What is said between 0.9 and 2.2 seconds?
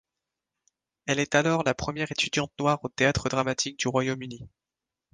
Elle est alors la première